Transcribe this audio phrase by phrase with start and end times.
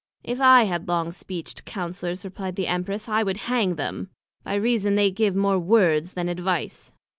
[0.23, 4.09] If I had long speeched Councellors, replied the Empress, I would hang them,
[4.43, 6.91] by reason they give more Words, then Advice.